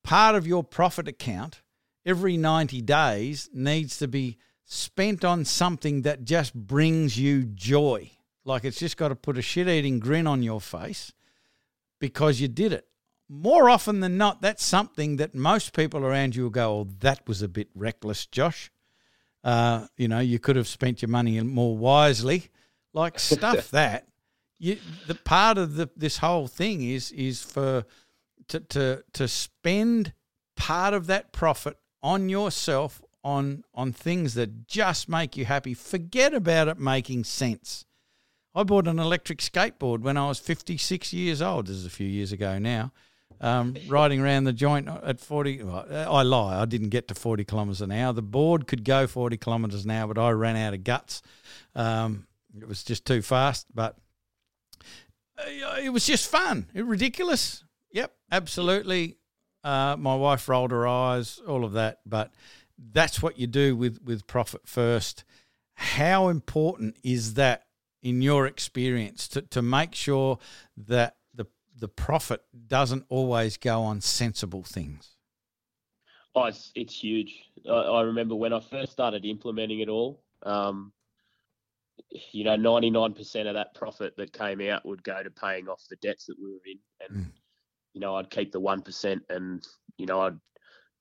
part 0.04 0.36
of 0.36 0.48
your 0.48 0.64
profit 0.64 1.08
account 1.08 1.62
every 2.10 2.38
90 2.38 2.82
days 2.82 3.50
needs 3.54 4.00
to 4.00 4.08
be 4.08 4.38
spent 4.66 5.24
on 5.24 5.46
something 5.46 6.02
that 6.02 6.24
just 6.24 6.56
brings 6.56 7.20
you 7.20 7.44
joy. 7.44 8.10
Like 8.44 8.66
it's 8.66 8.80
just 8.80 8.98
got 8.98 9.10
to 9.10 9.16
put 9.16 9.38
a 9.38 9.44
shit 9.44 9.68
eating 9.68 10.00
grin 10.00 10.26
on 10.26 10.42
your 10.42 10.60
face 10.60 11.14
because 12.00 12.42
you 12.42 12.48
did 12.48 12.74
it. 12.74 12.88
More 13.30 13.70
often 13.70 14.00
than 14.00 14.18
not, 14.18 14.42
that's 14.42 14.64
something 14.64 15.18
that 15.18 15.36
most 15.36 15.74
people 15.74 16.04
around 16.04 16.36
you 16.36 16.44
will 16.44 16.50
go, 16.50 16.72
Oh, 16.72 16.88
that 17.02 17.28
was 17.28 17.44
a 17.44 17.48
bit 17.48 17.70
reckless, 17.76 18.26
Josh. 18.26 18.72
Uh, 19.44 19.86
you 19.96 20.08
know, 20.08 20.20
you 20.20 20.40
could 20.40 20.56
have 20.56 20.68
spent 20.68 21.04
your 21.04 21.10
money 21.10 21.40
more 21.42 21.78
wisely. 21.78 22.50
Like 22.92 23.20
stuff 23.20 23.70
that. 23.70 24.08
You, 24.58 24.78
the 25.06 25.16
part 25.16 25.60
of 25.60 25.76
the, 25.76 25.90
this 25.96 26.18
whole 26.18 26.48
thing 26.48 26.82
is 26.82 27.12
is 27.12 27.42
for 27.42 27.86
to, 28.50 28.60
to 28.60 29.04
to 29.14 29.28
spend 29.28 30.14
part 30.56 30.94
of 30.94 31.08
that 31.08 31.32
profit 31.32 31.78
on 32.02 32.30
yourself 32.30 33.02
on 33.24 33.64
on 33.74 33.92
things 33.92 34.34
that 34.36 34.68
just 34.68 35.10
make 35.10 35.36
you 35.38 35.46
happy. 35.46 35.74
Forget 35.74 36.34
about 36.34 36.68
it 36.68 36.80
making 36.80 37.24
sense. 37.24 37.86
I 38.56 38.64
bought 38.64 38.88
an 38.88 39.00
electric 39.00 39.40
skateboard 39.40 40.00
when 40.00 40.18
I 40.18 40.28
was 40.28 40.40
56 40.40 41.14
years 41.14 41.42
old. 41.42 41.68
This 41.68 41.78
is 41.78 41.86
a 41.86 41.90
few 41.90 42.08
years 42.08 42.32
ago 42.32 42.58
now. 42.58 42.92
Um, 43.42 43.76
riding 43.88 44.20
around 44.20 44.46
the 44.46 44.54
joint 44.54 44.88
at 44.88 45.20
40. 45.20 45.64
Well, 45.64 45.86
I 45.90 46.24
lie. 46.24 46.62
I 46.62 46.66
didn't 46.66 46.90
get 46.90 47.08
to 47.10 47.16
40 47.16 47.46
kilometres 47.46 47.82
an 47.82 47.92
hour. 47.92 48.12
The 48.12 48.22
board 48.22 48.68
could 48.68 48.84
go 48.84 49.06
40 49.06 49.38
kilometres 49.38 49.86
an 49.86 49.92
hour, 49.92 50.12
but 50.12 50.20
I 50.20 50.32
ran 50.32 50.56
out 50.56 50.74
of 50.74 50.84
guts. 50.84 51.22
Um, 51.76 52.28
it 52.58 52.68
was 52.68 52.84
just 52.84 53.06
too 53.06 53.22
fast. 53.22 53.68
But 53.74 53.98
uh, 55.38 55.78
it 55.82 55.90
was 55.90 56.06
just 56.06 56.30
fun. 56.30 56.68
It 56.74 56.86
ridiculous. 56.86 57.64
Yep, 57.92 58.14
absolutely. 58.32 59.19
Uh, 59.64 59.96
my 59.98 60.16
wife 60.16 60.48
rolled 60.48 60.72
her 60.72 60.88
eyes, 60.88 61.42
all 61.48 61.64
of 61.64 61.74
that. 61.74 62.00
But 62.06 62.32
that's 62.78 63.22
what 63.22 63.38
you 63.38 63.48
do 63.48 63.76
with 63.76 64.02
with 64.04 64.28
profit 64.28 64.62
first. 64.66 65.24
How 65.74 66.28
important 66.28 66.98
is 67.04 67.36
that 67.36 67.66
in 68.02 68.22
your 68.22 68.46
experience 68.46 69.28
to, 69.30 69.42
to 69.42 69.62
make 69.62 69.96
sure 69.96 70.40
that 70.78 71.18
the 71.34 71.46
the 71.78 71.88
profit 71.88 72.44
doesn't 72.68 73.06
always 73.10 73.58
go 73.58 73.82
on 73.82 74.02
sensible 74.02 74.64
things? 74.64 75.16
Oh, 76.36 76.46
it's, 76.46 76.72
it's 76.76 77.04
huge. 77.04 77.34
I, 77.68 77.72
I 77.72 78.02
remember 78.04 78.36
when 78.36 78.54
I 78.54 78.60
first 78.60 78.92
started 78.92 79.26
implementing 79.26 79.80
it 79.80 79.90
all. 79.90 80.22
Um, 80.44 80.94
you 82.32 82.44
know, 82.46 82.56
ninety 82.56 82.90
nine 82.90 83.14
percent 83.14 83.48
of 83.48 83.56
that 83.56 83.74
profit 83.74 84.16
that 84.18 84.32
came 84.32 84.62
out 84.62 84.86
would 84.86 85.04
go 85.04 85.22
to 85.22 85.30
paying 85.30 85.68
off 85.68 85.84
the 85.90 85.98
debts 85.98 86.26
that 86.28 86.38
we 86.42 86.48
were 86.52 86.66
in, 86.66 86.80
and 87.02 87.26
Mm. 87.26 87.32
You 87.94 88.02
know, 88.02 88.16
I'd 88.16 88.30
keep 88.30 88.52
the 88.52 88.60
one 88.60 88.82
percent, 88.82 89.24
and 89.30 89.66
you 89.98 90.06
know, 90.06 90.22
I'd 90.22 90.40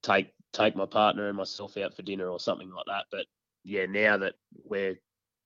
take 0.03 0.33
take 0.53 0.77
my 0.77 0.87
partner 0.87 1.29
and 1.29 1.37
myself 1.37 1.77
out 1.77 1.95
for 1.95 2.03
dinner 2.03 2.29
or 2.29 2.41
something 2.41 2.71
like 2.71 2.87
that. 2.87 3.05
But 3.11 3.27
yeah, 3.65 3.87
now 3.87 4.17
that 4.19 4.35
we're 4.65 4.99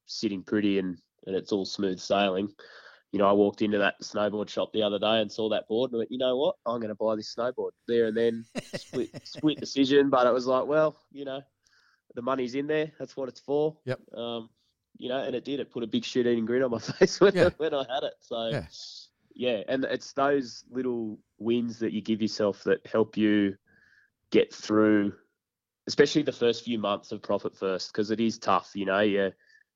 sitting 0.07 0.43
pretty 0.43 0.79
and 0.79 0.99
and 1.27 1.37
it's 1.37 1.53
all 1.53 1.65
smooth 1.65 2.01
sailing, 2.01 2.49
you 3.13 3.19
know, 3.19 3.29
I 3.29 3.33
walked 3.33 3.63
into 3.63 3.79
that 3.79 4.01
snowboard 4.03 4.49
shop 4.49 4.73
the 4.73 4.83
other 4.83 4.99
day 4.99 5.21
and 5.21 5.31
saw 5.31 5.49
that 5.51 5.69
board 5.69 5.93
and 5.93 5.99
went, 5.99 6.11
you 6.11 6.19
know 6.19 6.37
what, 6.37 6.57
I'm 6.67 6.81
going 6.81 6.89
to 6.89 6.95
buy 6.97 7.15
this 7.17 7.35
snowboard 7.35 7.71
there 7.87 8.07
and 8.07 8.17
then. 8.17 8.45
split 8.75 9.11
split 9.25 9.61
decision, 9.61 10.11
but 10.11 10.27
it 10.27 10.33
was 10.33 10.47
like, 10.47 10.67
well, 10.67 10.97
you 11.13 11.25
know, 11.25 11.41
the 12.15 12.23
money's 12.23 12.55
in 12.55 12.67
there. 12.67 12.91
That's 12.99 13.17
what 13.17 13.29
it's 13.29 13.41
for. 13.41 13.77
Yep. 13.85 14.01
Um, 14.17 14.51
you 14.99 15.09
know, 15.09 15.19
and 15.23 15.35
it 15.35 15.45
did. 15.45 15.61
It 15.61 15.71
put 15.71 15.83
a 15.83 15.87
big 15.87 16.05
shit 16.05 16.27
eating 16.27 16.45
grin 16.45 16.63
on 16.63 16.71
my 16.71 16.79
face 16.99 17.21
when 17.21 17.35
Yeah. 17.35 17.51
when 17.57 17.75
I 17.75 17.85
had 17.89 18.03
it. 18.03 18.15
So 18.21 18.49
Yeah. 18.49 18.67
Yeah, 19.35 19.63
and 19.69 19.85
it's 19.85 20.13
those 20.13 20.65
little 20.71 21.19
wins 21.39 21.79
that 21.79 21.93
you 21.93 22.01
give 22.01 22.23
yourself 22.23 22.63
that 22.65 22.87
help 22.87 23.17
you 23.17 23.57
get 24.31 24.53
through, 24.53 25.13
especially 25.87 26.23
the 26.23 26.33
first 26.33 26.65
few 26.65 26.79
months 26.79 27.13
of 27.13 27.23
profit 27.23 27.57
first, 27.57 27.93
because 27.93 28.11
it 28.11 28.21
is 28.21 28.39
tough. 28.39 28.71
You 28.75 28.87
know, 28.87 29.01
you're 29.01 29.33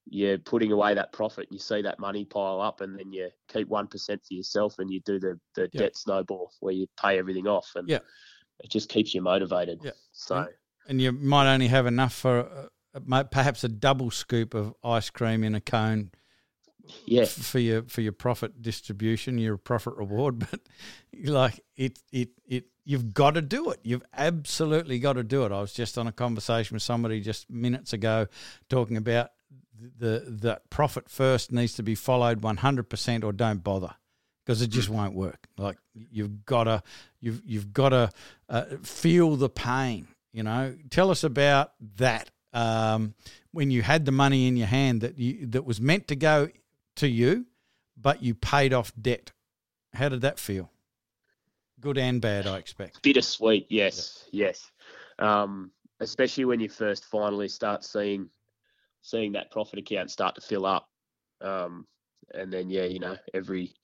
you're 0.09 0.39
putting 0.39 0.71
away 0.71 0.95
that 0.95 1.13
profit, 1.13 1.49
you 1.51 1.59
see 1.59 1.83
that 1.83 1.99
money 1.99 2.25
pile 2.25 2.61
up, 2.61 2.81
and 2.81 2.99
then 2.99 3.13
you 3.13 3.29
keep 3.49 3.69
one 3.69 3.87
percent 3.87 4.23
for 4.27 4.35
yourself, 4.35 4.79
and 4.79 4.91
you 4.91 5.01
do 5.05 5.19
the 5.19 5.39
the 5.55 5.69
Yeah. 5.73 5.83
debt 5.83 5.97
snowball 5.97 6.53
where 6.61 6.75
you 6.75 6.87
pay 7.01 7.19
everything 7.19 7.47
off, 7.47 7.73
and 7.75 7.89
Yeah. 7.89 8.01
it 8.61 8.71
just 8.71 8.89
keeps 8.89 9.15
you 9.15 9.23
motivated. 9.23 9.81
Yeah. 9.83 9.93
So 10.13 10.47
And 10.89 11.01
you 11.01 11.13
might 11.13 11.53
only 11.53 11.69
have 11.69 11.87
enough 11.87 12.15
for 12.15 12.69
uh, 12.95 13.25
perhaps 13.25 13.65
a 13.65 13.69
double 13.69 14.11
scoop 14.11 14.55
of 14.55 14.75
ice 14.85 15.11
cream 15.11 15.43
in 15.43 15.55
a 15.55 15.61
cone 15.61 16.13
yeah, 17.05 17.23
f- 17.23 17.31
for 17.31 17.59
your 17.59 17.83
for 17.85 18.01
your 18.01 18.13
profit 18.13 18.63
distribution, 18.63 19.39
your 19.39 19.57
profit 19.57 19.95
reward. 19.97 20.47
But 20.51 20.61
like 21.25 21.61
it, 21.77 21.99
it, 22.13 22.29
it, 22.47 22.67
you've 22.85 23.15
got 23.15 23.35
to 23.35 23.43
do 23.43 23.71
it. 23.71 23.81
You've 23.83 24.05
absolutely 24.15 24.99
got 24.99 25.15
to 25.15 25.25
do 25.25 25.45
it. 25.45 25.53
I 25.53 25.61
was 25.61 25.73
just 25.73 25.97
on 25.97 26.07
a 26.07 26.13
conversation 26.13 26.75
with 26.75 26.83
somebody 26.83 27.21
just 27.21 27.49
minutes 27.51 27.93
ago, 27.93 28.27
talking 28.69 28.97
about 28.97 29.31
the 29.79 30.25
the 30.27 30.61
profit 30.71 31.09
first 31.09 31.53
needs 31.53 31.75
to 31.75 31.83
be 31.83 31.95
followed 31.95 32.43
one 32.43 32.59
hundred 32.59 32.89
percent, 32.89 33.25
or 33.25 33.33
don't 33.33 33.63
bother 33.65 33.95
because 34.45 34.63
it 34.63 34.69
just 34.69 34.89
won't 34.89 35.15
work. 35.15 35.49
Like 35.59 35.77
you've 35.95 36.45
got 36.45 36.65
to 36.65 36.83
you've 37.21 37.43
you've 37.45 37.73
got 37.73 37.91
to 37.91 38.11
uh, 38.49 38.65
feel 38.83 39.37
the 39.37 39.49
pain. 39.49 40.09
You 40.33 40.45
know, 40.45 40.77
tell 40.91 41.11
us 41.11 41.25
about 41.25 41.73
that. 41.97 42.31
Um, 42.53 43.15
when 43.51 43.71
you 43.71 43.83
had 43.83 44.07
the 44.07 44.13
money 44.13 44.49
in 44.49 44.57
your 44.57 44.67
hand 44.67 45.03
that 45.03 45.19
you 45.19 45.47
that 45.49 45.65
was 45.67 45.81
meant 45.81 46.09
to 46.09 46.17
go 46.17 46.49
to 46.97 47.09
you, 47.09 47.47
but 47.97 48.23
you 48.23 48.35
paid 48.35 48.73
off 48.73 48.93
debt. 49.01 49.33
How 49.95 50.09
did 50.09 50.21
that 50.23 50.39
feel? 50.39 50.71
Good 51.81 51.99
and 51.99 52.21
bad, 52.21 52.47
I 52.47 52.59
expect. 52.59 53.03
bittersweet. 53.03 53.67
Yes, 53.69 54.25
yes. 54.33 54.71
Um, 55.19 55.71
especially 56.01 56.45
when 56.45 56.61
you 56.61 56.69
first 56.69 57.05
finally 57.07 57.49
start 57.49 57.85
seeing 57.85 58.29
seeing 59.03 59.33
that 59.33 59.51
profit 59.51 59.79
account 59.79 60.11
start 60.11 60.35
to 60.35 60.41
fill 60.41 60.67
up, 60.67 60.89
um, 61.41 61.87
and 62.35 62.53
then 62.53 62.71
yeah, 62.71 62.85
you 62.85 62.99
know, 62.99 63.17
every 63.35 63.75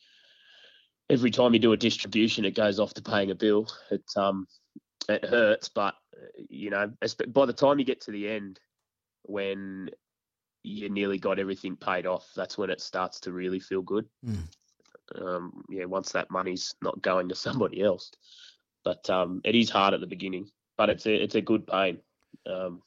every 1.10 1.30
time 1.30 1.52
you 1.52 1.60
do 1.60 1.72
a 1.72 1.76
distribution, 1.76 2.44
it 2.44 2.54
goes 2.54 2.80
off 2.80 2.94
to 2.94 3.02
paying 3.02 3.30
a 3.30 3.34
bill. 3.34 3.68
It 3.90 4.04
um 4.16 4.46
it 5.08 5.24
hurts, 5.24 5.68
but 5.68 5.94
uh, 6.16 6.26
you 6.48 6.70
know, 6.70 6.92
by 7.28 7.46
the 7.46 7.52
time 7.52 7.78
you 7.78 7.84
get 7.84 8.00
to 8.02 8.10
the 8.10 8.28
end, 8.28 8.58
when 9.22 9.90
you 10.62 10.88
nearly 10.88 11.18
got 11.18 11.38
everything 11.38 11.76
paid 11.76 12.06
off, 12.06 12.28
that's 12.36 12.56
when 12.56 12.70
it 12.70 12.80
starts 12.80 13.20
to 13.20 13.32
really 13.32 13.60
feel 13.60 13.82
good. 13.82 14.06
Mm. 14.26 14.42
Um, 15.20 15.64
yeah, 15.68 15.84
once 15.84 16.12
that 16.12 16.30
money's 16.30 16.74
not 16.82 17.00
going 17.02 17.28
to 17.28 17.34
somebody 17.46 17.82
else, 17.82 18.10
but 18.84 19.08
um, 19.10 19.40
it 19.44 19.54
is 19.54 19.70
hard 19.70 19.94
at 19.94 20.00
the 20.00 20.06
beginning, 20.06 20.48
but 20.76 20.90
it's 20.90 21.06
a 21.06 21.14
it's 21.14 21.34
a 21.34 21.40
good 21.40 21.66
pain. 21.66 21.98
Um, 22.46 22.82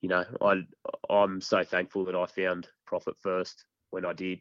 you 0.00 0.08
know, 0.08 0.24
I 0.40 0.62
I'm 1.10 1.40
so 1.40 1.64
thankful 1.64 2.04
that 2.04 2.14
I 2.14 2.26
found 2.26 2.68
profit 2.86 3.14
first 3.20 3.64
when 3.90 4.04
I 4.04 4.12
did, 4.12 4.40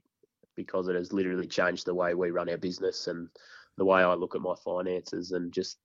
because 0.56 0.88
it 0.88 0.96
has 0.96 1.14
literally 1.14 1.48
changed 1.48 1.86
the 1.86 1.96
way 1.96 2.14
we 2.14 2.32
run 2.32 2.50
our 2.50 2.58
business 2.58 3.08
and 3.08 3.30
the 3.78 3.86
way 3.86 4.02
I 4.02 4.14
look 4.16 4.36
at 4.36 4.42
my 4.42 4.56
finances 4.64 5.32
and 5.32 5.52
just 5.52 5.78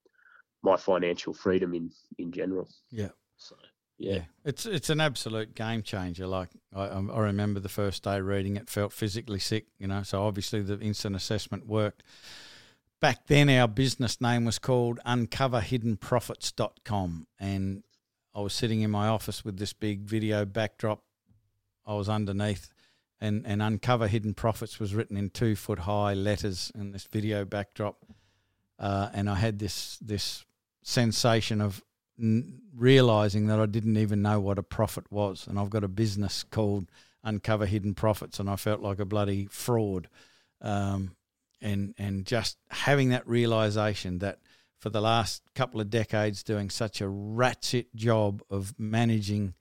my 0.63 0.77
financial 0.77 1.35
freedom 1.35 1.75
in 1.75 1.91
in 2.19 2.33
general. 2.33 2.69
Yeah. 2.91 3.11
So 3.37 3.57
yeah, 3.99 4.23
It's 4.45 4.67
it's 4.67 4.91
an 4.91 5.01
absolute 5.01 5.55
game 5.55 5.83
changer. 5.83 6.27
Like 6.27 6.49
I, 6.75 6.87
I 6.87 7.21
remember 7.21 7.61
the 7.61 7.69
first 7.69 8.03
day 8.03 8.21
reading 8.21 8.57
it, 8.57 8.69
felt 8.69 8.93
physically 8.93 9.39
sick. 9.39 9.67
You 9.79 9.87
know, 9.87 10.03
so 10.03 10.25
obviously 10.25 10.63
the 10.63 10.81
instant 10.81 11.15
assessment 11.15 11.67
worked. 11.67 12.03
Back 13.01 13.27
then, 13.27 13.49
our 13.51 13.69
business 13.69 14.21
name 14.21 14.45
was 14.45 14.59
called 14.59 14.99
UncoverHiddenProfits.com, 15.07 17.27
and 17.39 17.85
I 18.35 18.41
was 18.41 18.53
sitting 18.55 18.83
in 18.83 18.91
my 18.93 19.09
office 19.09 19.45
with 19.45 19.59
this 19.59 19.73
big 19.73 20.03
video 20.03 20.45
backdrop. 20.45 21.03
I 21.85 21.95
was 21.95 22.09
underneath, 22.09 22.71
and, 23.21 23.45
and 23.45 23.61
uncover 23.61 24.07
hidden 24.07 24.35
profits 24.35 24.79
was 24.79 24.95
written 24.95 25.17
in 25.17 25.31
two 25.31 25.57
foot 25.57 25.81
high 25.81 26.15
letters 26.15 26.71
in 26.77 26.93
this 26.93 27.03
video 27.05 27.45
backdrop, 27.45 27.97
uh, 28.79 29.09
and 29.13 29.29
I 29.29 29.35
had 29.35 29.59
this 29.59 29.99
this 30.01 30.45
sensation 30.83 31.61
of 31.61 31.83
n- 32.21 32.61
realizing 32.75 33.47
that 33.47 33.61
I 33.61 33.67
didn't 33.67 33.97
even 33.97 34.23
know 34.23 34.41
what 34.41 34.59
a 34.59 34.63
profit 34.63 35.11
was, 35.11 35.47
and 35.47 35.59
I've 35.59 35.71
got 35.71 35.85
a 35.85 35.89
business 35.89 36.43
called 36.45 36.87
Uncover 37.25 37.67
Hidden 37.67 37.95
Profits, 37.95 38.41
and 38.41 38.49
I 38.49 38.57
felt 38.57 38.81
like 38.81 38.99
a 38.99 39.05
bloody 39.05 39.47
fraud, 39.47 40.09
um, 40.61 41.17
and 41.61 41.95
and 41.99 42.27
just 42.27 42.59
having 42.71 43.11
that 43.11 43.27
realization 43.27 44.19
that 44.19 44.39
for 44.79 44.91
the 44.91 45.01
last 45.01 45.43
couple 45.55 45.81
of 45.81 45.91
decades 45.91 46.43
doing 46.43 46.69
such 46.69 47.01
a 47.01 47.09
ratchet 47.09 47.95
job 47.95 48.43
of 48.51 48.75
managing 48.79 49.55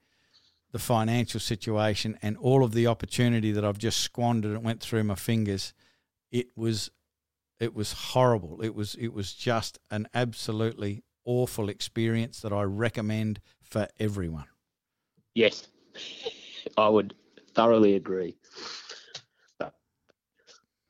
the 0.71 0.79
financial 0.79 1.39
situation 1.39 2.17
and 2.21 2.37
all 2.37 2.63
of 2.63 2.71
the 2.71 2.87
opportunity 2.87 3.51
that 3.51 3.63
I've 3.63 3.77
just 3.77 3.99
squandered 3.99 4.53
and 4.55 4.63
went 4.63 4.81
through 4.81 5.03
my 5.03 5.15
fingers, 5.15 5.73
it 6.31 6.47
was 6.55 6.89
it 7.59 7.75
was 7.75 7.93
horrible. 7.93 8.61
It 8.61 8.73
was 8.73 8.95
it 8.95 9.09
was 9.13 9.33
just 9.33 9.77
an 9.91 10.07
absolutely 10.13 11.03
awful 11.25 11.69
experience 11.69 12.41
that 12.41 12.53
I 12.53 12.63
recommend 12.63 13.39
for 13.61 13.87
everyone. 13.99 14.45
Yes, 15.33 15.67
I 16.77 16.89
would 16.89 17.13
thoroughly 17.53 17.95
agree. 17.95 18.37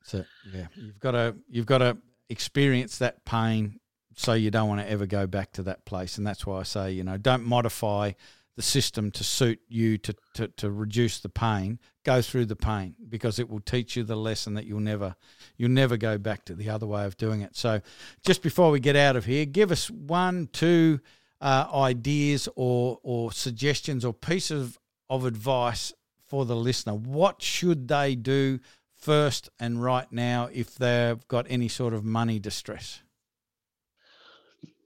So 0.03 0.25
yeah, 0.53 0.67
you've 0.75 0.99
got 0.99 1.11
to 1.11 1.35
you've 1.49 1.65
got 1.65 1.77
to 1.77 1.97
experience 2.29 2.97
that 2.97 3.23
pain 3.23 3.79
so 4.17 4.33
you 4.33 4.51
don't 4.51 4.67
want 4.67 4.81
to 4.81 4.89
ever 4.89 5.05
go 5.05 5.25
back 5.25 5.53
to 5.53 5.63
that 5.63 5.85
place, 5.85 6.17
and 6.17 6.27
that's 6.27 6.45
why 6.45 6.59
I 6.59 6.63
say 6.63 6.91
you 6.91 7.03
know 7.03 7.17
don't 7.17 7.45
modify 7.45 8.11
the 8.55 8.61
system 8.61 9.11
to 9.11 9.23
suit 9.23 9.59
you 9.69 9.97
to, 9.97 10.15
to, 10.33 10.47
to 10.49 10.71
reduce 10.71 11.19
the 11.19 11.29
pain, 11.29 11.79
go 12.03 12.21
through 12.21 12.45
the 12.45 12.55
pain 12.55 12.95
because 13.07 13.39
it 13.39 13.49
will 13.49 13.61
teach 13.61 13.95
you 13.95 14.03
the 14.03 14.15
lesson 14.15 14.55
that 14.55 14.65
you'll 14.65 14.79
never 14.79 15.15
you'll 15.57 15.69
never 15.69 15.97
go 15.97 16.17
back 16.17 16.43
to 16.45 16.55
the 16.55 16.69
other 16.69 16.85
way 16.85 17.05
of 17.05 17.17
doing 17.17 17.41
it. 17.41 17.55
So, 17.55 17.81
just 18.25 18.41
before 18.41 18.71
we 18.71 18.79
get 18.79 18.95
out 18.95 19.15
of 19.15 19.25
here, 19.25 19.45
give 19.45 19.71
us 19.71 19.89
one, 19.89 20.49
two 20.51 20.99
uh, 21.39 21.67
ideas 21.73 22.49
or 22.55 22.99
or 23.03 23.31
suggestions 23.31 24.03
or 24.03 24.13
pieces 24.13 24.61
of, 24.61 24.79
of 25.09 25.25
advice 25.25 25.93
for 26.27 26.45
the 26.45 26.55
listener. 26.55 26.93
What 26.93 27.41
should 27.41 27.87
they 27.87 28.15
do 28.15 28.59
first 28.95 29.49
and 29.59 29.81
right 29.81 30.11
now 30.11 30.49
if 30.51 30.75
they've 30.75 31.27
got 31.27 31.45
any 31.49 31.67
sort 31.67 31.93
of 31.93 32.03
money 32.03 32.39
distress? 32.39 33.01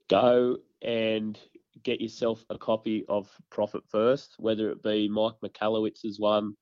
Go 0.08 0.58
and 0.82 1.38
get 1.86 2.00
yourself 2.00 2.44
a 2.50 2.58
copy 2.58 3.04
of 3.08 3.30
Profit 3.48 3.84
First, 3.88 4.34
whether 4.38 4.70
it 4.70 4.82
be 4.82 5.08
Mike 5.08 5.36
Michalowicz's 5.42 6.18
one, 6.18 6.54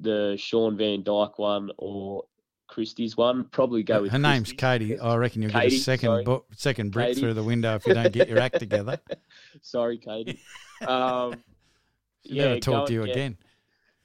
the 0.00 0.36
Shawn 0.36 0.76
Van 0.76 1.04
Dyke 1.04 1.38
one, 1.38 1.70
or 1.78 2.24
Christie's 2.66 3.16
one. 3.16 3.44
Probably 3.52 3.84
go 3.84 4.02
with 4.02 4.10
her 4.10 4.18
name's. 4.18 4.52
Katie. 4.52 4.98
I 4.98 5.14
reckon 5.14 5.42
you'll 5.42 5.52
Katie, 5.52 5.70
get 5.70 5.78
a 5.78 5.82
second 5.82 6.24
bo- 6.24 6.44
second 6.56 6.90
brick 6.90 7.08
Katie. 7.10 7.20
through 7.20 7.34
the 7.34 7.44
window 7.44 7.76
if 7.76 7.86
you 7.86 7.94
don't 7.94 8.12
get 8.12 8.28
your 8.28 8.40
act 8.40 8.58
together. 8.58 8.98
Sorry, 9.62 9.96
Katie. 9.96 10.40
Um, 10.86 11.40
yeah, 12.24 12.48
never 12.48 12.60
talk 12.60 12.88
to 12.88 12.92
you 12.92 13.06
get- 13.06 13.12
again. 13.16 13.38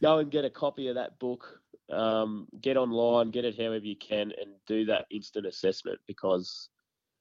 Go 0.04 0.20
and 0.20 0.30
get 0.30 0.46
a 0.46 0.52
copy 0.52 0.88
of 0.90 0.96
that 0.96 1.18
book. 1.18 1.60
Um, 1.92 2.48
get 2.62 2.78
online, 2.78 3.32
get 3.32 3.44
it 3.46 3.58
however 3.58 3.86
you 3.86 3.96
can, 3.96 4.32
and 4.40 4.52
do 4.68 4.86
that 4.86 5.06
instant 5.10 5.48
assessment 5.48 5.98
because 6.06 6.70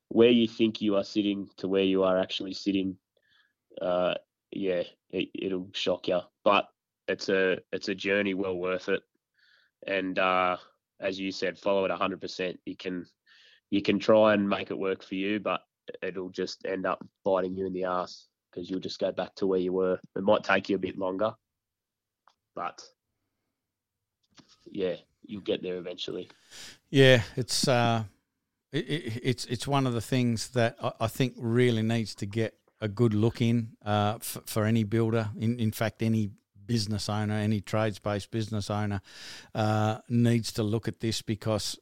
where 0.09 0.29
you 0.31 0.47
think 0.47 0.83
you 0.83 0.97
are 0.97 1.05
sitting 1.05 1.49
to 1.57 1.69
where 1.69 1.83
you 1.85 2.03
are 2.03 2.19
actually 2.19 2.53
sitting, 2.53 2.97
uh, 3.81 4.15
yeah, 4.51 4.83
it, 5.11 5.29
it'll 5.35 5.69
shock 5.73 6.09
you. 6.09 6.21
But 6.45 6.69
it's 7.09 7.29
a 7.29 7.59
it's 7.73 7.89
a 7.89 7.95
journey 7.95 8.35
well 8.35 8.57
worth 8.57 8.89
it. 8.89 9.03
And 9.87 10.19
uh, 10.19 10.57
as 11.01 11.19
you 11.19 11.31
said, 11.31 11.59
follow 11.59 11.85
it 11.85 11.91
100%. 11.91 12.59
You 12.65 12.77
can 12.77 13.07
you 13.71 13.83
can 13.83 13.99
try 13.99 14.35
and 14.35 14.49
make 14.49 14.71
it 14.71 14.79
work 14.79 15.03
for 15.03 15.15
you, 15.15 15.41
but 15.41 15.61
it'll 16.03 16.31
just 16.31 16.65
end 16.67 16.87
up 16.87 17.05
biting 17.25 17.55
you 17.55 17.67
in 17.67 17.73
the 17.73 17.85
ass 17.85 18.29
because 18.51 18.71
you'll 18.71 18.81
just 18.81 19.01
go 19.01 19.13
back 19.13 19.35
to 19.37 19.47
where 19.47 19.59
you 19.59 19.73
were. 19.73 19.99
It 20.17 20.23
might 20.23 20.45
take 20.45 20.69
you 20.69 20.77
a 20.77 20.81
bit 20.81 20.99
longer, 20.99 21.33
but 22.55 22.83
yeah, 24.71 24.95
you'll 25.25 25.43
get 25.43 25.63
there 25.63 25.77
eventually. 25.77 26.31
Yeah, 26.91 27.23
it's 27.37 27.69
uh, 27.69 28.05
it, 28.73 28.89
it, 28.89 29.21
it's 29.23 29.45
it's 29.47 29.67
one 29.67 29.87
of 29.87 29.93
the 29.93 30.01
things 30.01 30.49
that 30.49 30.77
I, 30.83 30.93
I 31.01 31.07
think 31.09 31.35
really 31.37 31.83
needs 31.83 32.15
to 32.17 32.27
get 32.27 32.55
a 32.81 32.89
good 32.89 33.15
look 33.15 33.41
in 33.41 33.71
uh, 33.85 34.19
for, 34.21 34.43
for 34.47 34.65
any 34.65 34.85
builder. 34.85 35.31
In 35.39 35.59
in 35.59 35.73
fact, 35.73 36.03
any 36.03 36.31
business 36.67 37.09
owner, 37.09 37.35
any 37.35 37.61
trades 37.61 37.99
based 37.99 38.31
business 38.31 38.71
owner 38.71 39.01
uh, 39.55 39.99
needs 40.09 40.53
to 40.53 40.63
look 40.63 40.89
at 40.89 41.01
this 41.01 41.23
because 41.23 41.79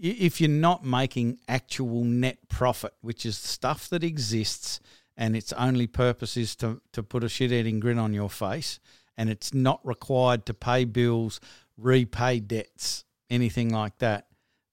if 0.00 0.40
you're 0.40 0.50
not 0.50 0.84
making 0.84 1.38
actual 1.48 2.04
net 2.04 2.48
profit, 2.48 2.94
which 3.00 3.24
is 3.24 3.36
stuff 3.36 3.88
that 3.88 4.02
exists 4.02 4.80
and 5.16 5.36
its 5.36 5.52
only 5.52 5.86
purpose 5.86 6.36
is 6.36 6.56
to, 6.56 6.80
to 6.92 7.02
put 7.02 7.24
a 7.24 7.28
shit 7.28 7.52
eating 7.52 7.80
grin 7.80 7.98
on 7.98 8.12
your 8.12 8.30
face 8.30 8.80
and 9.16 9.30
it's 9.30 9.54
not 9.54 9.80
required 9.84 10.44
to 10.46 10.54
pay 10.54 10.84
bills, 10.84 11.40
repay 11.76 12.40
debts, 12.40 13.04
anything 13.30 13.70
like 13.70 13.98
that. 13.98 14.26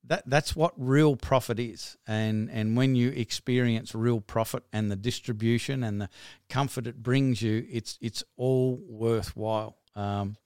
That 0.03 0.23
that's 0.25 0.55
what 0.55 0.73
real 0.77 1.15
profit 1.15 1.59
is. 1.59 1.97
And 2.07 2.49
and 2.49 2.75
when 2.75 2.95
you 2.95 3.09
experience 3.09 3.93
real 3.93 4.19
profit 4.19 4.63
and 4.73 4.91
the 4.91 4.95
distribution 4.95 5.83
and 5.83 6.01
the 6.01 6.09
comfort 6.49 6.87
it 6.87 7.03
brings 7.03 7.41
you, 7.41 7.65
it's 7.69 7.97
it's 8.01 8.23
all 8.35 8.79
worthwhile. 8.87 9.77
Um, 9.95 10.37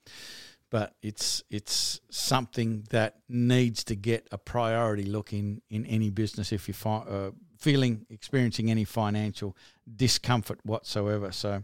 but 0.70 0.94
it's 1.00 1.42
it's 1.48 2.00
something 2.10 2.84
that 2.90 3.16
needs 3.28 3.84
to 3.84 3.94
get 3.94 4.28
a 4.32 4.38
priority 4.38 5.04
look 5.04 5.32
in 5.32 5.62
in 5.70 5.86
any 5.86 6.10
business 6.10 6.52
if 6.52 6.68
you're 6.68 7.04
uh, 7.08 7.30
feeling 7.58 8.06
experiencing 8.10 8.70
any 8.70 8.84
financial 8.84 9.56
discomfort 9.96 10.58
whatsoever. 10.64 11.32
So, 11.32 11.62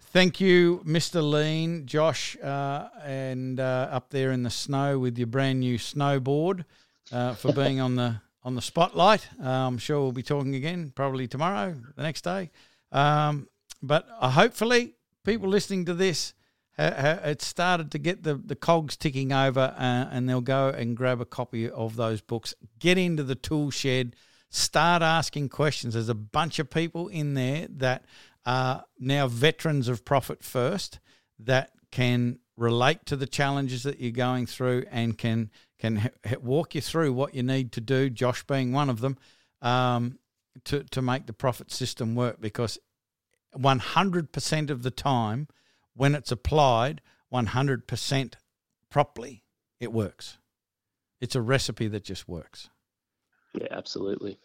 thank 0.00 0.40
you, 0.40 0.82
Mr. 0.84 1.22
Lean, 1.28 1.86
Josh, 1.86 2.36
uh, 2.42 2.88
and 3.04 3.58
uh, 3.60 3.88
up 3.90 4.10
there 4.10 4.32
in 4.32 4.42
the 4.42 4.50
snow 4.50 4.98
with 4.98 5.16
your 5.18 5.28
brand 5.28 5.60
new 5.60 5.78
snowboard 5.78 6.64
uh, 7.12 7.34
for 7.34 7.52
being 7.52 7.80
on 7.80 7.96
the 7.96 8.20
on 8.44 8.54
the 8.54 8.62
spotlight. 8.62 9.28
Uh, 9.42 9.48
I'm 9.48 9.78
sure 9.78 10.00
we'll 10.00 10.12
be 10.12 10.22
talking 10.22 10.54
again 10.54 10.92
probably 10.94 11.28
tomorrow, 11.28 11.76
the 11.96 12.02
next 12.02 12.22
day. 12.22 12.50
Um, 12.90 13.48
but 13.82 14.06
uh, 14.18 14.30
hopefully, 14.30 14.94
people 15.24 15.48
listening 15.48 15.84
to 15.84 15.94
this 15.94 16.34
it's 16.78 17.46
started 17.46 17.90
to 17.90 17.98
get 17.98 18.22
the, 18.22 18.34
the 18.34 18.56
cogs 18.56 18.96
ticking 18.96 19.32
over 19.32 19.74
uh, 19.76 20.08
and 20.10 20.28
they'll 20.28 20.40
go 20.40 20.68
and 20.68 20.96
grab 20.96 21.20
a 21.20 21.24
copy 21.24 21.68
of 21.68 21.96
those 21.96 22.20
books 22.20 22.54
get 22.78 22.96
into 22.96 23.22
the 23.22 23.34
tool 23.34 23.70
shed 23.70 24.16
start 24.48 25.02
asking 25.02 25.48
questions 25.48 25.94
there's 25.94 26.08
a 26.08 26.14
bunch 26.14 26.58
of 26.58 26.70
people 26.70 27.08
in 27.08 27.34
there 27.34 27.66
that 27.70 28.04
are 28.46 28.84
now 28.98 29.26
veterans 29.26 29.88
of 29.88 30.04
profit 30.04 30.42
first 30.42 30.98
that 31.38 31.70
can 31.90 32.38
relate 32.56 33.04
to 33.06 33.16
the 33.16 33.26
challenges 33.26 33.82
that 33.82 34.00
you're 34.00 34.10
going 34.10 34.46
through 34.46 34.84
and 34.90 35.18
can 35.18 35.50
can 35.82 36.10
walk 36.40 36.74
you 36.74 36.80
through 36.80 37.12
what 37.12 37.34
you 37.34 37.42
need 37.42 37.72
to 37.72 37.80
do 37.80 38.08
josh 38.08 38.44
being 38.44 38.72
one 38.72 38.88
of 38.88 39.00
them 39.00 39.16
um, 39.60 40.18
to, 40.64 40.84
to 40.84 41.02
make 41.02 41.26
the 41.26 41.32
profit 41.32 41.70
system 41.72 42.14
work 42.14 42.40
because 42.40 42.78
100% 43.56 44.70
of 44.70 44.82
the 44.82 44.90
time 44.90 45.48
when 45.94 46.14
it's 46.14 46.32
applied 46.32 47.00
100% 47.32 48.34
properly, 48.90 49.42
it 49.80 49.92
works. 49.92 50.38
It's 51.20 51.34
a 51.34 51.40
recipe 51.40 51.88
that 51.88 52.04
just 52.04 52.28
works. 52.28 52.68
Yeah, 53.54 53.68
absolutely, 53.70 54.38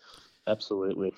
absolutely. 0.46 1.14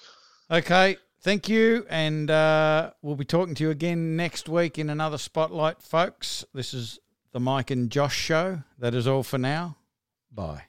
Okay, 0.51 0.97
thank 1.21 1.49
you. 1.49 1.85
And 1.89 2.29
uh, 2.29 2.91
we'll 3.01 3.15
be 3.15 3.25
talking 3.25 3.55
to 3.55 3.63
you 3.63 3.69
again 3.69 4.15
next 4.15 4.47
week 4.47 4.77
in 4.77 4.89
another 4.89 5.17
spotlight, 5.17 5.81
folks. 5.81 6.45
This 6.53 6.73
is 6.73 6.99
the 7.31 7.39
Mike 7.39 7.71
and 7.71 7.89
Josh 7.89 8.15
show. 8.15 8.63
That 8.77 8.95
is 8.95 9.07
all 9.07 9.23
for 9.23 9.37
now. 9.37 9.77
Bye. 10.31 10.68